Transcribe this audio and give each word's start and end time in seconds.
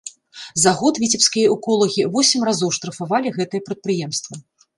За 0.63 0.71
год 0.79 0.95
віцебскія 1.03 1.51
эколагі 1.55 2.07
восем 2.15 2.41
разоў 2.49 2.73
штрафавалі 2.79 3.35
гэтае 3.37 3.61
прадпрыемства. 3.71 4.33